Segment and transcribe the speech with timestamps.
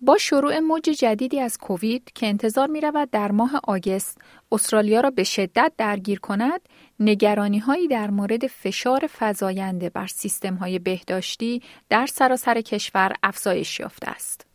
[0.00, 4.18] با شروع موج جدیدی از کووید که انتظار می رود در ماه آگست
[4.52, 6.60] استرالیا را به شدت درگیر کند،
[7.00, 14.10] نگرانی هایی در مورد فشار فزاینده بر سیستم های بهداشتی در سراسر کشور افزایش یافته
[14.10, 14.46] است.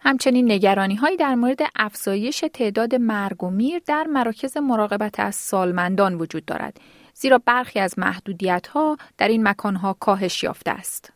[0.00, 6.14] همچنین نگرانی هایی در مورد افزایش تعداد مرگ و میر در مراکز مراقبت از سالمندان
[6.14, 6.80] وجود دارد
[7.14, 11.12] زیرا برخی از محدودیت ها در این مکان ها کاهش یافته است.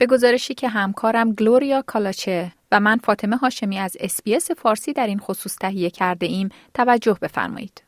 [0.00, 5.18] به گزارشی که همکارم گلوریا کالاچه و من فاطمه هاشمی از SBS فارسی در این
[5.18, 7.82] خصوص تهیه کرده ایم توجه بفرمایید.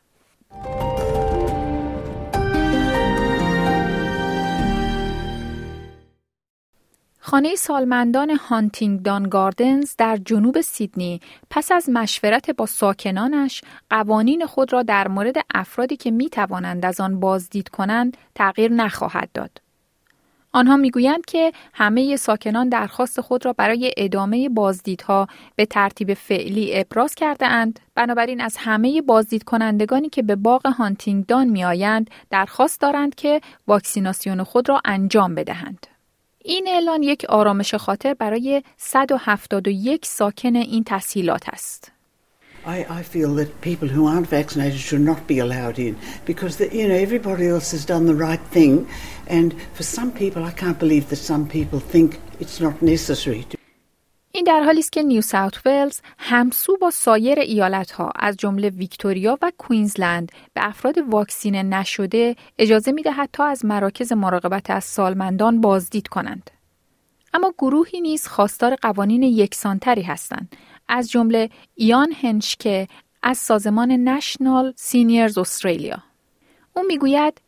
[7.19, 14.83] خانه سالمندان هانتینگدان گاردنز در جنوب سیدنی پس از مشورت با ساکنانش قوانین خود را
[14.83, 19.63] در مورد افرادی که می توانند از آن بازدید کنند تغییر نخواهد داد.
[20.53, 27.15] آنها می‌گویند که همه ساکنان درخواست خود را برای ادامه بازدیدها به ترتیب فعلی ابراز
[27.15, 27.79] کرده اند.
[27.95, 34.43] بنابراین از همه بازدید کنندگانی که به باغ هانتینگدان می آیند درخواست دارند که واکسیناسیون
[34.43, 35.87] خود را انجام بدهند.
[36.45, 41.91] این اعلان یک آرامش خاطر برای 171 ساکن این تسهیلات است.
[42.65, 46.73] I, I feel that people who aren't vaccinated should not be allowed in because the,
[46.73, 48.87] you know everybody else has done the right thing,
[49.27, 53.43] and for some people, I can't believe that some people think it's not necessary.
[53.43, 53.57] To
[54.35, 58.69] این در حالی است که نیو ساوت ولز همسو با سایر ایالت ها از جمله
[58.69, 64.83] ویکتوریا و کوینزلند به افراد واکسینه نشده اجازه می دهد تا از مراکز مراقبت از
[64.83, 66.51] سالمندان بازدید کنند.
[67.33, 70.55] اما گروهی نیز خواستار قوانین یکسانتری هستند
[70.95, 72.87] از جمله ایان هنشکه
[73.23, 75.97] از سازمان نشنال سینیرز استرالیا.
[76.73, 77.41] او می‌گوید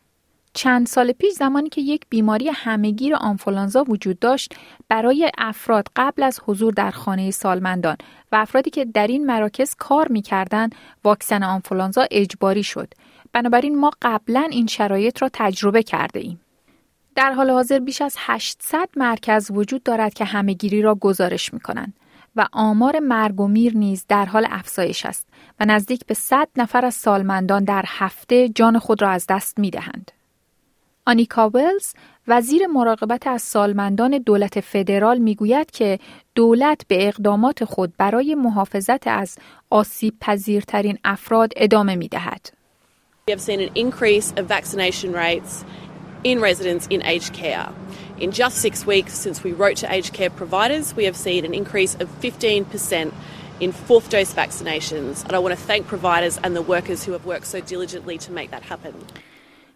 [0.54, 4.56] چند سال پیش زمانی که یک بیماری همهگیر آنفولانزا وجود داشت
[4.90, 7.98] برای افراد قبل از حضور در خانه سالمندان
[8.32, 12.94] و افرادی که در این مراکز کار می‌کردند واکسن آنفولانزا اجباری شد.
[13.34, 16.42] بنابراین ما قبلا این شرایط را تجربه کرده ایم.
[17.16, 21.94] در حال حاضر بیش از 800 مرکز وجود دارد که همهگیری را گزارش می کنند
[22.36, 25.28] و آمار مرگ و میر نیز در حال افزایش است
[25.60, 29.70] و نزدیک به 100 نفر از سالمندان در هفته جان خود را از دست می
[29.70, 30.12] دهند.
[31.06, 31.94] آنیکا ولز
[32.28, 36.00] وزیر مراقبت از سالمندان دولت فدرال می‌گوید که
[36.36, 39.38] دولت به اقدامات خود برای محافظت از
[39.70, 42.50] آسیب پذیرترین افراد ادامه می دهد.
[43.28, 45.66] We have seen an increase of vaccination rates
[46.30, 47.68] in residents in aged care.
[48.24, 51.54] In just six weeks since we wrote to aged care providers, we have seen an
[51.62, 53.12] increase of 15%
[53.60, 55.14] in fourth dose vaccinations.
[55.26, 58.32] And I want to thank providers and the workers who have worked so diligently to
[58.32, 58.94] make that happen.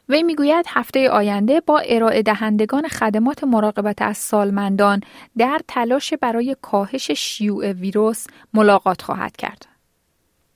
[0.10, 5.02] وی می‌گوید هفته آینده با ارائه دهندگان خدمات مراقبت از سالمندان
[5.38, 9.66] در تلاش برای کاهش شیوع ویروس ملاقات خواهد کرد.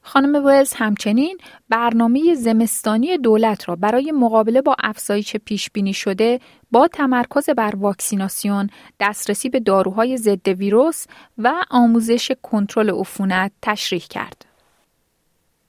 [0.05, 1.37] خانم ولز همچنین
[1.69, 6.39] برنامه زمستانی دولت را برای مقابله با افزایش پیش بینی شده
[6.71, 8.69] با تمرکز بر واکسیناسیون،
[8.99, 11.05] دسترسی به داروهای ضد ویروس
[11.37, 14.45] و آموزش کنترل عفونت تشریح کرد.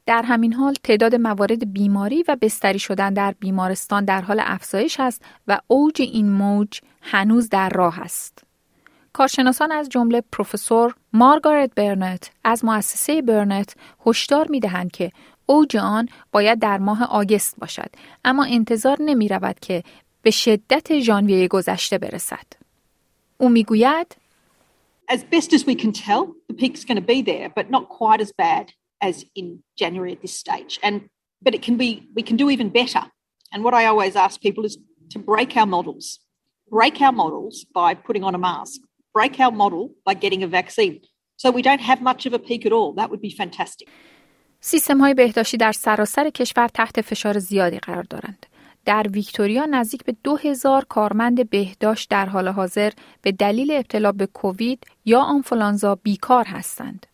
[0.07, 5.23] در همین حال تعداد موارد بیماری و بستری شدن در بیمارستان در حال افزایش است
[5.49, 8.44] و اوج این موج هنوز در راه است.
[9.15, 13.75] کارشناسان از جمله پروفسور مارگارت برنت از مؤسسه برنت
[14.07, 15.13] هشدار می دهند که
[15.47, 17.91] اوج آن باید در ماه آگست باشد
[18.25, 19.83] اما انتظار نمی رود که
[20.23, 22.47] به شدت ژانویه گذشته برسد.
[23.39, 24.17] او می‌گوید
[25.13, 28.21] As best as we can tell, the peak's going to be there, but not quite
[28.27, 28.67] as bad
[29.09, 29.47] as in
[29.81, 30.73] January at this stage.
[30.87, 30.95] And
[31.45, 31.89] but it can be
[32.19, 33.05] we can do even better.
[33.53, 34.75] And what I always ask people is
[35.15, 36.05] to break our models.
[36.77, 38.81] Break our models by putting on a mask.
[39.15, 41.01] Break our model by getting a vaccine.
[41.37, 42.93] So we don't have much of a peak at all.
[42.99, 43.89] That would be fantastic.
[44.61, 48.47] سیستم های بهداشتی در سراسر کشور تحت فشار زیادی قرار دارند.
[48.85, 54.87] در ویکتوریا نزدیک به 2000 کارمند بهداشت در حال حاضر به دلیل ابتلا به کووید
[55.05, 57.07] یا آنفولانزا بیکار هستند.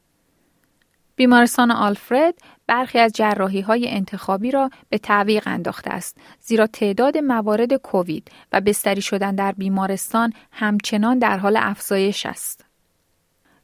[1.20, 2.34] بیمارستان آلفرد
[2.66, 8.60] برخی از جراحی های انتخابی را به تعویق انداخته است زیرا تعداد موارد کووید و
[8.60, 12.64] بستری شدن در بیمارستان همچنان در حال افزایش است.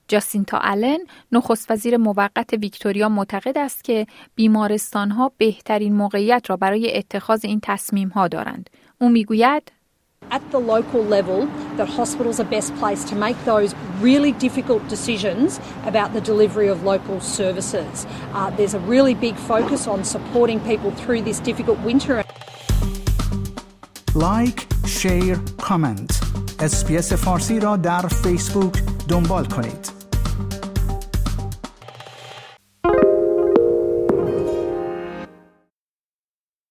[0.09, 0.99] جاسینتا آلن
[1.33, 7.61] نخست وزیر موقت ویکتوریا معتقد است که بیمارستان ها بهترین موقعیت را برای اتخاذ این
[7.63, 8.71] تصمیم ها دارند.
[9.01, 9.73] او می‌گوید
[10.32, 11.46] at the local level
[11.78, 16.84] that hospitals are best placed to make those really difficult decisions about the delivery of
[16.84, 18.08] local services.
[18.34, 22.24] Uh, there's a really big focus on supporting people through this difficult winter.
[24.16, 26.20] لایک، شیر، کامنت.
[26.60, 29.95] اسپیس فارسی را در فیسبوک دنبال کنید.